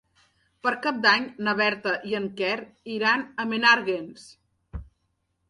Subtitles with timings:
[0.67, 2.57] Per Cap d'Any na Berta i en Quer
[2.97, 4.27] iran a Menàrguens.